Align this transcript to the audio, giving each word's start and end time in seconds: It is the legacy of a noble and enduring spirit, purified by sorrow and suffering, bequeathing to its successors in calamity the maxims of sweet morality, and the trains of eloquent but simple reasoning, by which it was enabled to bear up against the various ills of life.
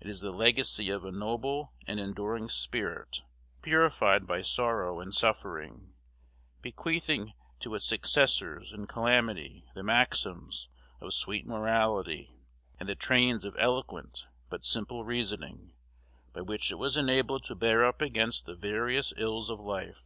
It 0.00 0.08
is 0.08 0.20
the 0.20 0.32
legacy 0.32 0.90
of 0.90 1.04
a 1.04 1.12
noble 1.12 1.74
and 1.86 2.00
enduring 2.00 2.48
spirit, 2.48 3.22
purified 3.62 4.26
by 4.26 4.42
sorrow 4.42 4.98
and 4.98 5.14
suffering, 5.14 5.94
bequeathing 6.60 7.34
to 7.60 7.76
its 7.76 7.84
successors 7.84 8.72
in 8.72 8.88
calamity 8.88 9.68
the 9.76 9.84
maxims 9.84 10.68
of 11.00 11.14
sweet 11.14 11.46
morality, 11.46 12.34
and 12.80 12.88
the 12.88 12.96
trains 12.96 13.44
of 13.44 13.54
eloquent 13.60 14.26
but 14.48 14.64
simple 14.64 15.04
reasoning, 15.04 15.72
by 16.32 16.40
which 16.40 16.72
it 16.72 16.78
was 16.78 16.96
enabled 16.96 17.44
to 17.44 17.54
bear 17.54 17.84
up 17.86 18.02
against 18.02 18.46
the 18.46 18.56
various 18.56 19.12
ills 19.16 19.50
of 19.50 19.60
life. 19.60 20.04